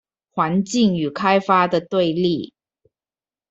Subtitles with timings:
[0.33, 2.55] 環境與開發的對立